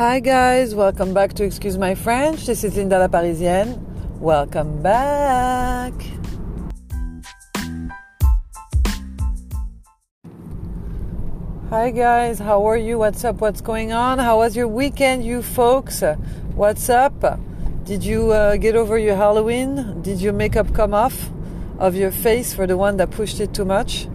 [0.00, 2.46] Hi guys, welcome back to Excuse My French.
[2.46, 3.76] This is Linda La Parisienne.
[4.18, 5.92] Welcome back.
[11.68, 12.96] Hi guys, how are you?
[12.96, 13.42] What's up?
[13.42, 14.18] What's going on?
[14.18, 16.02] How was your weekend, you folks?
[16.54, 17.38] What's up?
[17.84, 20.00] Did you uh, get over your Halloween?
[20.00, 21.28] Did your makeup come off
[21.78, 24.08] of your face for the one that pushed it too much?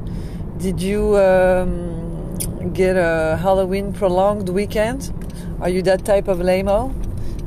[0.58, 5.25] Did you um, get a Halloween prolonged weekend?
[5.62, 6.90] Are you that type of lame-o?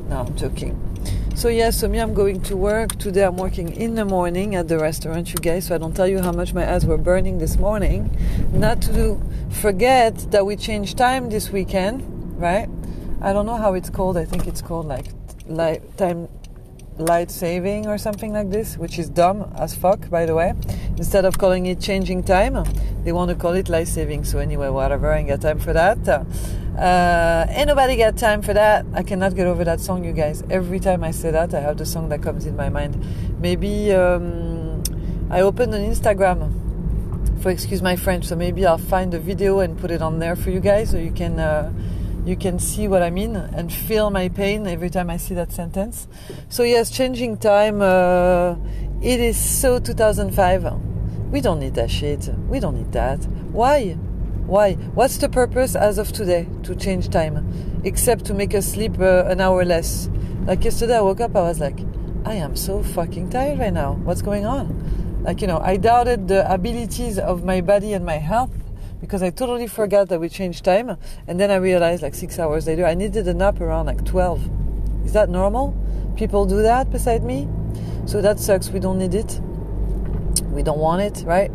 [0.09, 0.75] No, I'm joking.
[1.35, 2.99] So yeah, so me, I'm going to work.
[2.99, 6.09] Today I'm working in the morning at the restaurant, you guys, so I don't tell
[6.09, 8.11] you how much my eyes were burning this morning.
[8.53, 12.03] Not to forget that we changed time this weekend,
[12.41, 12.69] right?
[13.21, 14.17] I don't know how it's called.
[14.17, 15.07] I think it's called like
[15.47, 16.29] light time
[16.99, 20.55] light saving or something like this, which is dumb as fuck, by the way.
[20.97, 22.65] Instead of calling it changing time,
[23.05, 24.25] they want to call it light saving.
[24.25, 25.99] So anyway, whatever, I ain't got time for that.
[26.09, 28.85] Uh, ain't nobody got time for that.
[28.95, 30.43] I cannot get over that song, you guys.
[30.51, 33.05] Every time I say that, I have the song that comes in my mind.
[33.41, 34.83] Maybe um,
[35.31, 36.67] I opened an Instagram
[37.43, 40.35] for excuse my French, so maybe I'll find a video and put it on there
[40.35, 41.39] for you guys, so you can.
[41.39, 41.73] Uh,
[42.25, 45.53] you can see what I mean and feel my pain every time I see that
[45.53, 46.09] sentence.
[46.49, 47.81] So yes, changing time.
[47.81, 48.57] Uh,
[49.01, 50.73] it is so 2005.
[51.31, 52.29] We don't need that shit.
[52.49, 53.25] We don't need that.
[53.53, 53.93] Why?
[54.47, 54.75] Why?
[54.95, 59.25] What's the purpose as of today to change time, except to make us sleep uh,
[59.27, 60.09] an hour less?
[60.47, 61.37] Like yesterday, I woke up.
[61.37, 61.79] I was like,
[62.25, 63.93] I am so fucking tired right now.
[64.05, 65.23] What's going on?
[65.23, 68.58] Like you know, I doubted the abilities of my body and my health
[69.01, 70.97] because I totally forgot that we changed time.
[71.27, 75.05] And then I realized like six hours later, I needed a nap around like 12.
[75.05, 75.77] Is that normal?
[76.17, 77.49] People do that beside me?
[78.07, 78.71] So that sucks.
[78.71, 79.41] We don't need it.
[80.51, 81.51] We don't want it, right?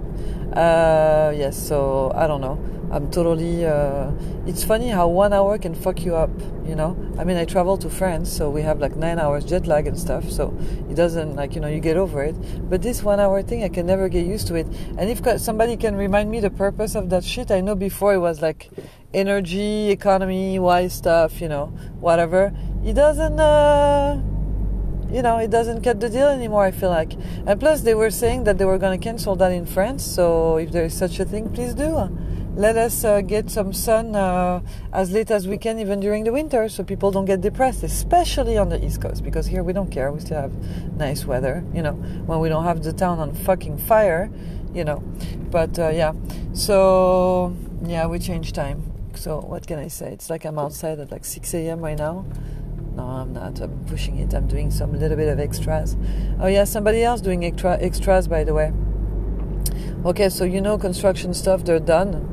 [0.56, 2.60] Uh, yes, so I don't know.
[2.94, 3.66] I'm totally.
[3.66, 4.12] Uh,
[4.46, 6.30] it's funny how one hour can fuck you up,
[6.64, 6.96] you know?
[7.18, 9.98] I mean, I travel to France, so we have like nine hours jet lag and
[9.98, 10.56] stuff, so
[10.92, 12.36] it doesn't, like, you know, you get over it.
[12.70, 14.68] But this one hour thing, I can never get used to it.
[15.00, 18.20] And if somebody can remind me the purpose of that shit, I know before it
[18.20, 18.70] was like
[19.12, 22.54] energy, economy, wise stuff, you know, whatever.
[22.86, 23.40] It doesn't.
[23.40, 24.22] Uh,
[25.12, 27.14] you know, it doesn't cut the deal anymore, I feel like.
[27.48, 30.58] And plus, they were saying that they were going to cancel that in France, so
[30.58, 31.98] if there is such a thing, please do
[32.56, 36.32] let us uh, get some sun uh, as late as we can, even during the
[36.32, 39.90] winter, so people don't get depressed, especially on the East Coast, because here we don't
[39.90, 40.12] care.
[40.12, 43.80] We still have nice weather, you know, when we don't have the town on fucking
[43.80, 44.30] fire,
[44.72, 45.00] you know.
[45.50, 46.14] But uh, yeah,
[46.54, 48.92] so yeah, we change time.
[49.16, 50.12] So what can I say?
[50.12, 51.82] It's like I'm outside at like 6 a.m.
[51.82, 52.26] right now.
[52.96, 53.60] No, I'm not.
[53.62, 54.34] I'm pushing it.
[54.36, 55.98] I'm doing some little bit of extras.
[56.40, 58.72] Oh yeah, somebody else doing extra extras, by the way.
[60.06, 62.33] Okay, so you know construction stuff, they're done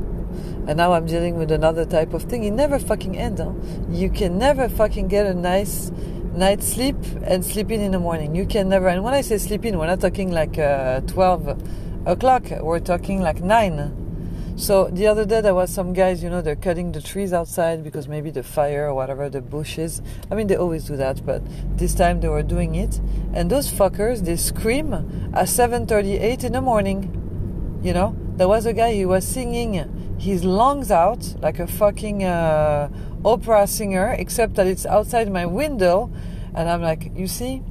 [0.70, 2.44] and now I'm dealing with another type of thing.
[2.44, 3.40] It never fucking ends.
[3.40, 3.50] Huh?
[3.90, 5.90] You can never fucking get a nice
[6.32, 6.94] night's sleep
[7.24, 8.36] and sleep in in the morning.
[8.36, 8.86] You can never.
[8.86, 12.44] And when I say sleep in, we're not talking like uh, 12 o'clock.
[12.60, 14.54] We're talking like 9.
[14.56, 17.82] So the other day there was some guys, you know, they're cutting the trees outside
[17.82, 20.00] because maybe the fire or whatever the bushes.
[20.30, 21.42] I mean, they always do that, but
[21.78, 23.00] this time they were doing it.
[23.34, 24.94] And those fuckers, they scream
[25.34, 27.80] at 7:38 in the morning.
[27.82, 28.92] You know, there was a guy.
[28.92, 29.74] He was singing
[30.20, 32.90] his lungs out like a fucking uh,
[33.24, 36.12] opera singer, except that it's outside my window.
[36.54, 37.62] And I'm like, you see,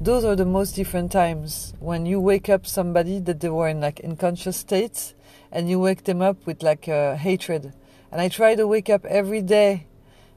[0.00, 3.82] those are the most different times when you wake up somebody that they were in
[3.82, 5.14] like unconscious states
[5.52, 7.74] and you wake them up with like uh, hatred.
[8.10, 9.86] And I try to wake up every day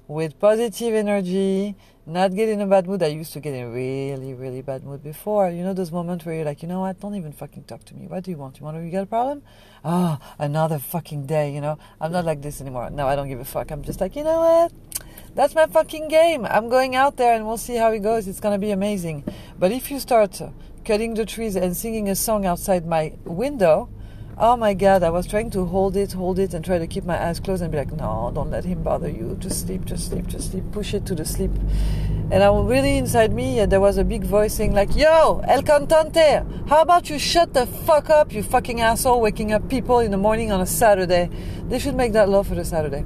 [0.10, 1.76] with positive energy,
[2.08, 3.04] not get in a bad mood.
[3.04, 5.52] I used to get in really, really bad mood before.
[5.52, 7.00] You know those moments where you're like, you know what?
[7.00, 8.08] Don't even fucking talk to me.
[8.08, 8.60] What do you want?
[8.60, 8.90] You want to?
[8.90, 9.44] Got a problem?
[9.86, 11.54] Oh, another fucking day.
[11.54, 12.90] You know, I'm not like this anymore.
[12.90, 13.70] No, I don't give a fuck.
[13.70, 14.74] I'm just like, you know what?
[15.36, 16.44] That's my fucking game.
[16.44, 18.28] I'm going out there and we'll see how it goes.
[18.28, 19.24] It's gonna be amazing.
[19.60, 20.42] But if you start
[20.86, 23.90] cutting the trees and singing a song outside my window,
[24.40, 27.04] oh my god, I was trying to hold it, hold it, and try to keep
[27.04, 29.36] my eyes closed and be like, no, don't let him bother you.
[29.38, 30.64] Just sleep, just sleep, just sleep.
[30.72, 31.52] Push it to the sleep.
[32.32, 36.70] And I really inside me, there was a big voice saying like, yo, El Cantante,
[36.70, 40.18] how about you shut the fuck up, you fucking asshole, waking up people in the
[40.18, 41.30] morning on a Saturday.
[41.68, 43.04] They should make that law for the Saturday.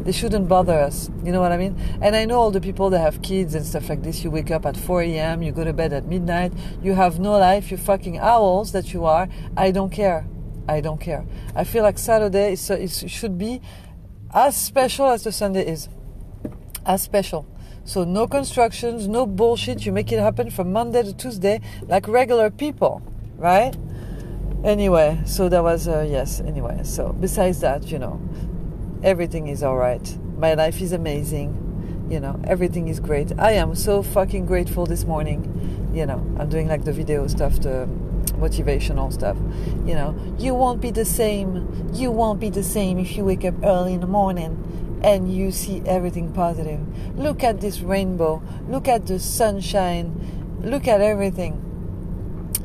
[0.00, 1.08] They shouldn't bother us.
[1.22, 1.78] You know what I mean?
[2.02, 4.24] And I know all the people that have kids and stuff like this.
[4.24, 7.38] You wake up at 4 a.m., you go to bed at midnight, you have no
[7.38, 9.28] life, you fucking owls that you are.
[9.56, 10.26] I don't care.
[10.68, 11.24] I don't care.
[11.54, 13.60] I feel like Saturday is, it should be
[14.32, 15.88] as special as the Sunday is.
[16.86, 17.46] As special.
[17.84, 19.84] So no constructions, no bullshit.
[19.84, 23.02] You make it happen from Monday to Tuesday like regular people,
[23.36, 23.76] right?
[24.64, 26.40] Anyway, so that was uh, yes.
[26.40, 28.18] Anyway, so besides that, you know,
[29.02, 30.16] everything is all right.
[30.38, 31.60] My life is amazing.
[32.10, 33.38] You know, everything is great.
[33.38, 35.90] I am so fucking grateful this morning.
[35.92, 37.86] You know, I'm doing like the video stuff, the
[38.36, 39.36] motivational stuff.
[39.86, 41.90] You know, you won't be the same.
[41.92, 45.52] You won't be the same if you wake up early in the morning and you
[45.52, 46.80] see everything positive.
[47.18, 48.42] Look at this rainbow.
[48.68, 50.60] Look at the sunshine.
[50.62, 51.73] Look at everything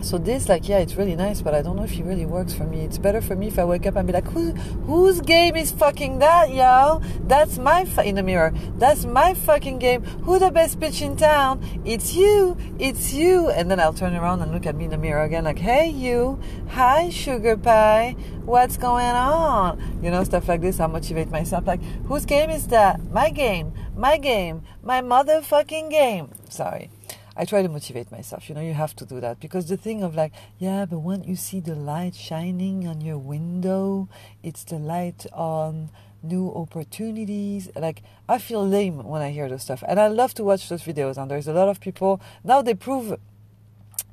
[0.02, 2.54] so this like yeah it's really nice but i don't know if it really works
[2.54, 2.82] for me.
[2.82, 4.52] It's better for me if i wake up and be like Who,
[4.86, 8.54] whose game is fucking that yo that's my fu- in the mirror.
[8.78, 10.04] That's my fucking game.
[10.24, 11.64] Who the best bitch in town?
[11.86, 12.58] It's you.
[12.80, 13.50] It's you.
[13.50, 15.90] And then i'll turn around and look at me in the mirror again like hey
[15.90, 16.40] you.
[16.70, 18.16] Hi sugar pie.
[18.46, 20.00] What's going on?
[20.02, 20.80] You know stuff like this.
[20.80, 23.04] I motivate myself like whose game is that?
[23.12, 23.74] My game.
[23.96, 24.64] My game.
[24.84, 26.32] My motherfucking game.
[26.50, 26.90] Sorry
[27.40, 28.50] I try to motivate myself.
[28.50, 31.24] You know, you have to do that because the thing of like, yeah, but when
[31.24, 34.10] you see the light shining on your window,
[34.44, 35.90] it's the light on
[36.22, 37.70] new opportunities.
[37.78, 40.84] Like, I feel lame when I hear those stuff, and I love to watch those
[40.84, 41.16] videos.
[41.16, 42.62] And there's a lot of people now.
[42.62, 43.18] They prove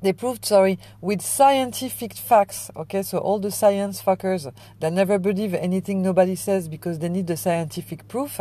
[0.01, 5.55] they proved sorry with scientific facts okay so all the science fuckers that never believe
[5.55, 8.39] anything nobody says because they need the scientific proof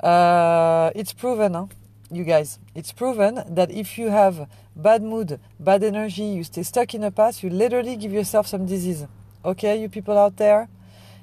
[0.00, 1.66] uh, it's proven huh?
[2.14, 6.94] You guys, it's proven that if you have bad mood, bad energy, you stay stuck
[6.94, 9.06] in the past, you literally give yourself some disease.
[9.44, 10.68] Okay, you people out there?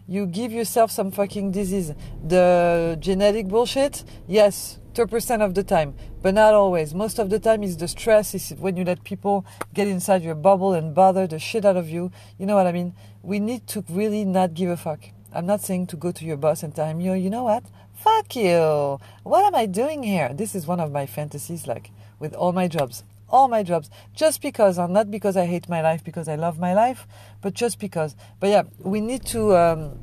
[0.07, 1.93] You give yourself some fucking disease.
[2.27, 6.93] The genetic bullshit, yes, 2% of the time, but not always.
[6.93, 10.35] Most of the time is the stress, is when you let people get inside your
[10.35, 12.11] bubble and bother the shit out of you.
[12.37, 12.93] You know what I mean?
[13.21, 14.99] We need to really not give a fuck.
[15.31, 17.63] I'm not saying to go to your boss and tell him, yo, you know what?
[17.99, 18.99] Fuck you.
[19.23, 20.31] What am I doing here?
[20.33, 23.03] This is one of my fantasies, like with all my jobs.
[23.29, 23.89] All my jobs.
[24.15, 27.07] Just because, and not because I hate my life, because I love my life,
[27.41, 28.15] but just because.
[28.39, 29.55] But yeah, we need to.
[29.55, 29.99] Um,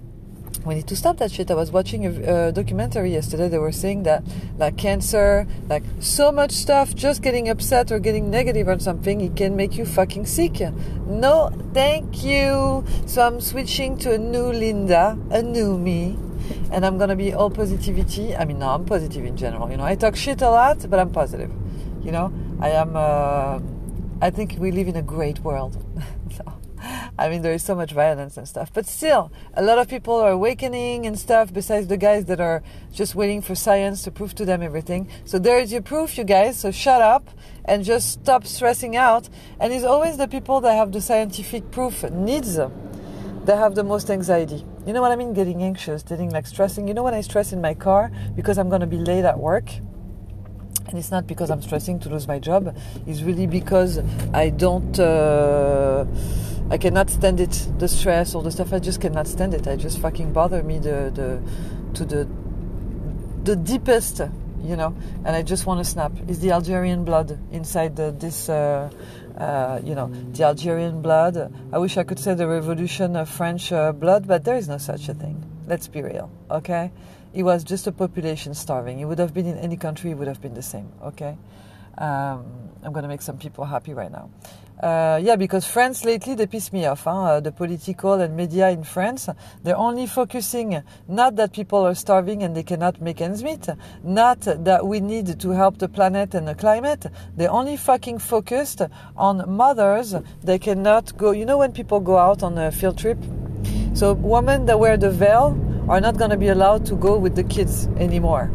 [0.64, 1.50] we need to stop that shit.
[1.50, 3.48] I was watching a, a, documentary yesterday.
[3.48, 4.24] They were saying that,
[4.58, 9.36] like cancer, like so much stuff, just getting upset or getting negative on something, it
[9.36, 10.60] can make you fucking sick.
[11.06, 12.84] No, thank you.
[13.06, 16.16] So I'm switching to a new Linda, a new me
[16.70, 18.34] and I'm gonna be all positivity.
[18.36, 19.70] I mean, no, I'm positive in general.
[19.70, 21.50] You know, I talk shit a lot, but I'm positive.
[22.02, 22.96] You know, I am.
[22.96, 23.60] Uh,
[24.20, 25.76] I think we live in a great world.
[26.34, 26.44] so,
[27.18, 30.14] I mean, there is so much violence and stuff, but still, a lot of people
[30.14, 31.52] are awakening and stuff.
[31.52, 35.08] Besides the guys that are just waiting for science to prove to them everything.
[35.24, 36.58] So there is your proof, you guys.
[36.58, 37.30] So shut up
[37.64, 39.28] and just stop stressing out.
[39.60, 42.58] And it's always the people that have the scientific proof needs
[43.46, 44.64] that have the most anxiety.
[44.86, 45.32] You know what I mean?
[45.32, 46.88] Getting anxious, getting like stressing.
[46.88, 49.38] You know when I stress in my car because I'm going to be late at
[49.38, 49.70] work?
[50.88, 52.76] And it's not because I'm stressing to lose my job.
[53.06, 54.00] It's really because
[54.32, 56.04] I don't, uh,
[56.70, 58.72] I cannot stand it, the stress, all the stuff.
[58.72, 59.66] I just cannot stand it.
[59.66, 61.40] I just fucking bother me the, the,
[61.94, 62.28] to the,
[63.44, 64.22] the deepest,
[64.62, 64.94] you know.
[65.24, 66.12] And I just want to snap.
[66.28, 68.90] It's the Algerian blood inside the, this, uh,
[69.36, 71.52] uh, you know, the Algerian blood.
[71.72, 74.78] I wish I could say the revolution of French uh, blood, but there is no
[74.78, 75.42] such a thing.
[75.66, 76.92] Let's be real, okay?
[77.34, 79.00] It was just a population starving.
[79.00, 81.36] It would have been in any country, it would have been the same, okay?
[81.98, 84.30] Um, I'm going to make some people happy right now.
[84.80, 87.04] Uh, yeah, because France lately they piss me off.
[87.04, 87.22] Huh?
[87.22, 89.28] Uh, the political and media in France,
[89.62, 93.68] they're only focusing not that people are starving and they cannot make ends meet,
[94.04, 97.06] not that we need to help the planet and the climate.
[97.36, 98.82] They're only fucking focused
[99.16, 100.14] on mothers.
[100.42, 101.30] They cannot go.
[101.30, 103.18] You know when people go out on a field trip,
[103.94, 107.34] so women that wear the veil are not going to be allowed to go with
[107.34, 108.50] the kids anymore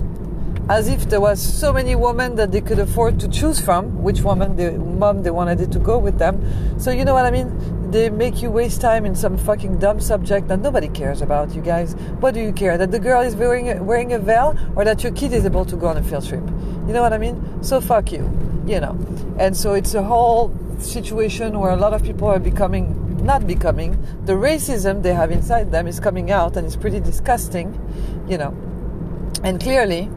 [0.71, 4.21] as if there was so many women that they could afford to choose from which
[4.21, 6.39] woman the mom they wanted to go with them.
[6.79, 7.91] So you know what i mean?
[7.91, 11.61] They make you waste time in some fucking dumb subject that nobody cares about you
[11.61, 11.95] guys.
[12.21, 12.77] What do you care?
[12.77, 15.65] That the girl is wearing a, wearing a veil or that your kid is able
[15.65, 16.45] to go on a field trip?
[16.87, 17.61] You know what i mean?
[17.61, 18.23] So fuck you
[18.65, 18.97] you know.
[19.37, 22.85] And so it's a whole situation where a lot of people are becoming
[23.25, 23.91] not becoming
[24.23, 27.67] the racism they have inside them is coming out and it's pretty disgusting
[28.29, 28.55] you know.
[29.43, 30.09] And clearly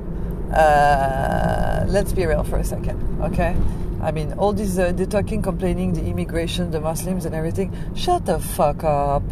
[0.55, 3.57] uh, let's be real for a second, okay?
[4.05, 7.75] I mean, all these uh, the talking, complaining, the immigration, the Muslims, and everything.
[7.95, 9.23] Shut the fuck up.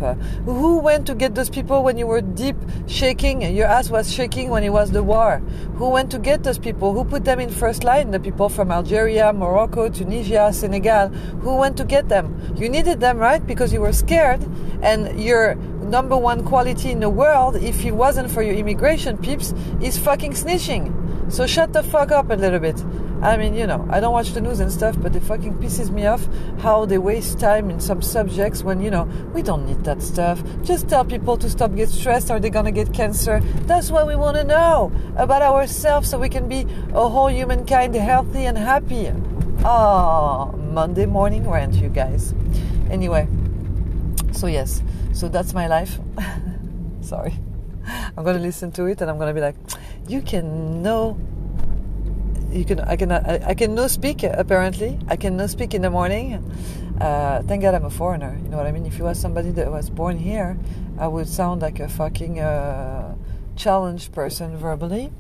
[0.47, 3.43] Who went to get those people when you were deep shaking?
[3.55, 5.43] Your ass was shaking when it was the war.
[5.77, 6.95] Who went to get those people?
[6.95, 8.13] Who put them in first line?
[8.13, 11.09] The people from Algeria, Morocco, Tunisia, Senegal.
[11.43, 12.41] Who went to get them?
[12.57, 13.47] You needed them, right?
[13.47, 14.43] Because you were scared,
[14.83, 19.53] and your number one quality in the world, if it wasn't for your immigration peeps,
[19.83, 21.02] is fucking snitching.
[21.29, 22.83] So shut the fuck up a little bit.
[23.23, 25.91] I mean, you know, I don't watch the news and stuff, but it fucking pisses
[25.91, 26.27] me off
[26.59, 30.43] how they waste time in some subjects when, you know, we don't need that stuff.
[30.65, 33.39] Just tell people to stop get stressed or they're gonna get cancer.
[33.67, 37.95] That's what we want to know about ourselves so we can be a whole humankind
[37.95, 39.13] healthy and happy.
[39.65, 42.35] Oh, Monday morning rant, you guys.
[42.91, 43.29] Anyway,
[44.33, 46.01] so yes, so that's my life.
[47.01, 47.39] Sorry.
[48.17, 49.55] I'm gonna listen to it and I'm gonna be like,
[50.09, 51.19] you can know
[52.51, 55.83] you can I can I, I can no speak apparently I can no speak in
[55.83, 56.35] the morning.
[57.01, 58.39] Uh, thank God I'm a foreigner.
[58.43, 58.87] You know what I mean?
[58.87, 60.59] If you was somebody that was born here,
[60.99, 63.17] I would sound like a fucking uh,
[63.57, 65.11] challenged person verbally.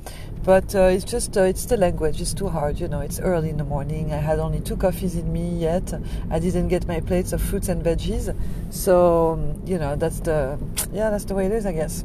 [0.44, 2.20] But uh, it's just uh, it's the language.
[2.20, 2.78] It's too hard.
[2.78, 4.12] You know, it's early in the morning.
[4.12, 5.94] I had only two coffees in me yet.
[6.30, 8.36] I didn't get my plates of fruits and veggies.
[8.70, 10.58] So you know that's the
[10.92, 12.04] yeah that's the way it is, I guess.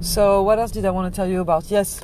[0.00, 1.70] So what else did I want to tell you about?
[1.70, 2.00] Yes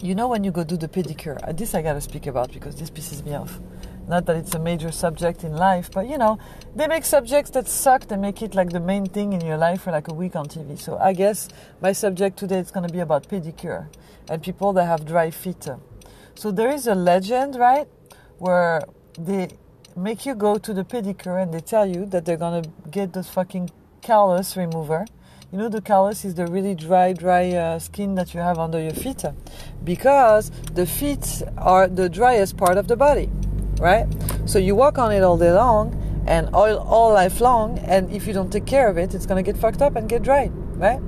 [0.00, 2.76] you know when you go do the pedicure uh, this i gotta speak about because
[2.76, 3.60] this pisses me off.
[4.08, 6.38] Not that it's a major subject in life but you know
[6.74, 9.82] they make subjects that suck they make it like the main thing in your life
[9.82, 11.50] for like a week on tv so i guess
[11.82, 13.88] my subject today is going to be about pedicure
[14.28, 15.66] and people that have dry feet.
[16.34, 17.88] So there is a legend right
[18.38, 18.84] where
[19.18, 19.48] they
[19.96, 23.12] make you go to the pedicure and they tell you that they're going to get
[23.12, 23.70] this fucking
[24.02, 25.06] callus remover
[25.50, 28.78] you know, the callus is the really dry, dry uh, skin that you have under
[28.78, 29.24] your feet
[29.82, 33.30] because the feet are the driest part of the body,
[33.78, 34.06] right?
[34.44, 35.94] So you walk on it all day long
[36.26, 39.42] and all, all life long, and if you don't take care of it, it's gonna
[39.42, 41.00] get fucked up and get dry, right?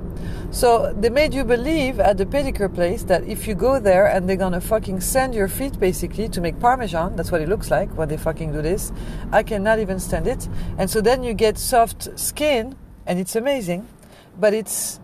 [0.49, 4.27] So they made you believe at the pedicure place that if you go there and
[4.27, 7.95] they're gonna fucking sand your feet basically to make parmesan, that's what it looks like
[7.95, 8.91] when they fucking do this.
[9.31, 10.49] I cannot even stand it.
[10.79, 13.87] And so then you get soft skin and it's amazing
[14.41, 14.99] but it's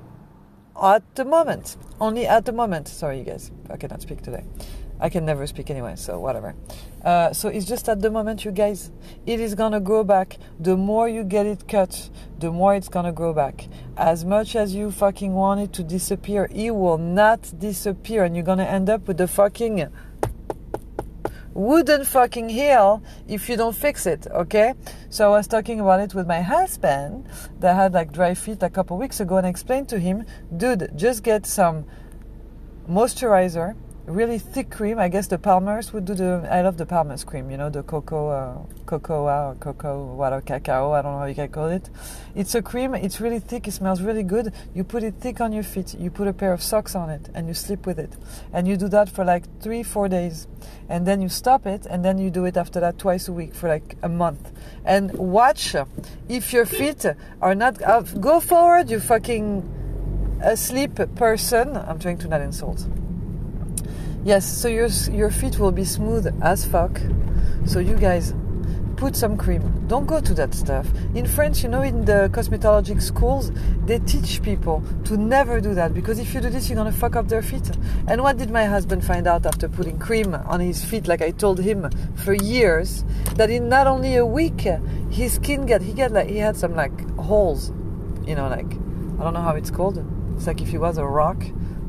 [0.82, 2.88] at the moment, only at the moment.
[2.88, 4.44] Sorry, you guys, I cannot speak today.
[5.00, 6.56] I can never speak anyway, so whatever.
[7.06, 8.92] Uh, so it's just at the moment, you guys.
[9.28, 10.38] It is gonna grow back.
[10.60, 13.68] The more you get it cut, the more it's gonna grow back.
[13.96, 18.44] As much as you fucking want it to disappear, it will not disappear, and you're
[18.44, 19.88] gonna end up with the fucking
[21.58, 24.76] wouldn't fucking heal if you don't fix it, okay?
[25.10, 27.28] So I was talking about it with my husband
[27.60, 30.92] that had like dry feet a couple weeks ago and I explained to him, dude,
[30.96, 31.86] just get some
[32.88, 33.76] moisturizer
[34.08, 34.98] really thick cream.
[34.98, 36.48] I guess the Palmer's would do the.
[36.50, 37.52] I love the Palmer's cream.
[37.52, 40.94] You know the cocoa, uh, cocoa or cocoa, what cacao.
[40.94, 41.90] I don't know how you can call it.
[42.34, 42.96] It's a cream.
[42.96, 43.68] It's really thick.
[43.68, 44.54] It smells really good.
[44.74, 45.94] You put it thick on your feet.
[45.94, 48.14] You put a pair of socks on it, and you sleep with it.
[48.54, 50.48] And you do that for like three, four days,
[50.90, 53.54] and then you stop it, and then you do it after that twice a week
[53.54, 54.52] for like a month.
[54.86, 55.76] And watch
[56.30, 57.06] if your feet
[57.42, 57.82] are not.
[57.82, 61.76] Uh, go forward, you fucking asleep person.
[61.76, 62.88] I'm trying to not insult.
[64.28, 67.00] Yes, so your your feet will be smooth as fuck.
[67.66, 68.34] So you guys
[68.98, 69.88] put some cream.
[69.88, 70.86] Don't go to that stuff.
[71.16, 73.54] In France, you know, in the cosmetologic schools,
[73.86, 77.16] they teach people to never do that because if you do this, you're gonna fuck
[77.16, 77.72] up their feet.
[78.10, 81.32] And what did my husband find out after putting cream on his feet, like I
[81.32, 83.06] told him for years,
[83.36, 84.68] that in not only a week,
[85.10, 87.72] his skin got he got like he had some like holes,
[88.26, 88.74] you know, like
[89.20, 90.04] I don't know how it's called.
[90.36, 91.42] It's like if he was a rock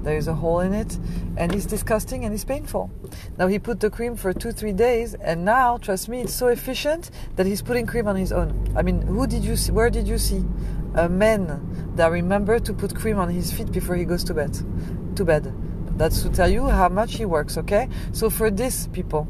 [0.09, 0.99] there is a hole in it,
[1.37, 2.91] and it's disgusting and it's painful.
[3.37, 6.49] Now he put the cream for two, three days, and now, trust me, it's so
[6.49, 8.73] efficient that he's putting cream on his own.
[8.75, 9.71] I mean, who did you see?
[9.71, 10.43] Where did you see
[10.95, 14.55] a man that remember to put cream on his feet before he goes to bed?
[15.17, 15.53] To bed.
[15.99, 17.59] That's to tell you how much he works.
[17.59, 17.89] Okay.
[18.13, 19.29] So for this, people,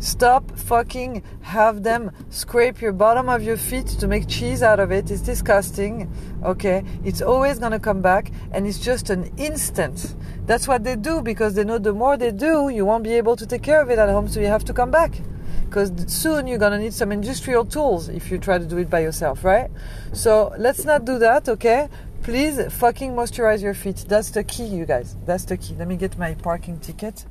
[0.00, 4.92] Stop fucking have them scrape your bottom of your feet to make cheese out of
[4.92, 5.10] it.
[5.10, 6.10] It's disgusting.
[6.44, 6.84] Okay?
[7.04, 10.14] It's always gonna come back and it's just an instant.
[10.46, 13.36] That's what they do because they know the more they do, you won't be able
[13.36, 15.20] to take care of it at home, so you have to come back.
[15.64, 19.00] Because soon you're gonna need some industrial tools if you try to do it by
[19.00, 19.70] yourself, right?
[20.12, 21.88] So let's not do that, okay?
[22.22, 24.04] Please fucking moisturize your feet.
[24.08, 25.16] That's the key, you guys.
[25.26, 25.74] That's the key.
[25.74, 27.26] Let me get my parking ticket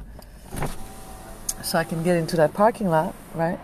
[1.63, 3.59] so I can get into that parking lot, right?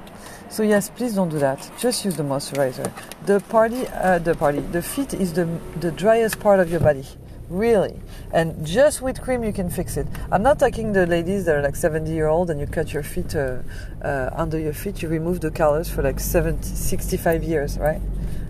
[0.50, 1.72] So yes, please don't do that.
[1.80, 2.92] Just use the moisturizer.
[3.26, 5.46] The party, uh, the party, the feet is the
[5.80, 7.06] the driest part of your body,
[7.50, 8.00] really.
[8.32, 10.08] And just with cream you can fix it.
[10.32, 13.04] I'm not talking the ladies that are like 70 year old and you cut your
[13.04, 13.58] feet uh,
[14.04, 15.02] uh, under your feet.
[15.02, 18.02] You remove the callus for like 70, 65 years, right?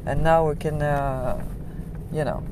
[0.05, 1.41] And now we can, uh,
[2.12, 2.43] you know,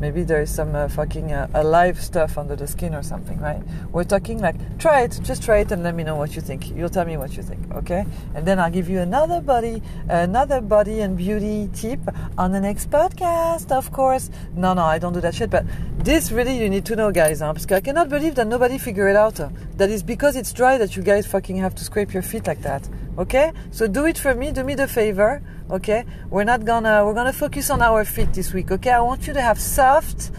[0.00, 3.62] maybe there is some uh, fucking uh, alive stuff under the skin or something, right?
[3.92, 6.70] We're talking like, try it, just try it and let me know what you think.
[6.70, 8.04] You'll tell me what you think, okay?
[8.34, 12.00] And then I'll give you another body, another body and beauty tip
[12.36, 14.30] on the next podcast, of course.
[14.54, 15.64] No, no, I don't do that shit, but
[15.98, 17.52] this really you need to know, guys, huh?
[17.52, 19.40] because I cannot believe that nobody figured it out.
[19.76, 22.62] That is because it's dry that you guys fucking have to scrape your feet like
[22.62, 22.88] that,
[23.18, 23.52] okay?
[23.70, 27.32] So do it for me, do me the favor okay we're not gonna we're gonna
[27.32, 30.30] focus on our feet this week okay i want you to have soft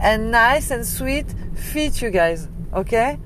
[0.00, 3.18] and nice and sweet feet you guys okay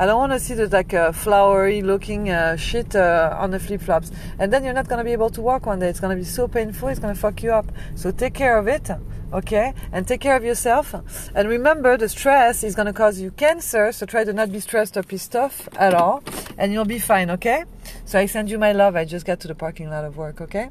[0.00, 3.58] I don't want to see the like uh, flowery looking uh, shit uh, on the
[3.58, 5.88] flip flops, and then you're not gonna be able to walk one day.
[5.88, 6.86] It's gonna be so painful.
[6.86, 7.66] It's gonna fuck you up.
[7.96, 8.88] So take care of it,
[9.32, 10.94] okay, and take care of yourself.
[11.34, 13.90] And remember, the stress is gonna cause you cancer.
[13.90, 16.22] So try to not be stressed or pissed off at all,
[16.56, 17.64] and you'll be fine, okay?
[18.04, 18.96] So I send you my love.
[18.96, 20.70] I just got to the parking lot of work, okay?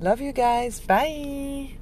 [0.00, 0.80] Love you guys.
[0.80, 1.79] Bye.